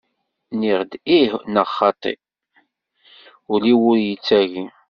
[0.53, 2.03] Nniɣ-d ih neɣ xaṭ,
[3.53, 4.65] ul-iw ur yettagi.